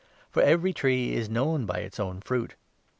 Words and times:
For 0.31 0.41
every 0.41 0.73
tree 0.73 1.13
is 1.13 1.27
44 1.27 1.33
known 1.35 1.65
by 1.67 1.77
its 1.81 1.99
own 1.99 2.21
fruit. 2.21 2.55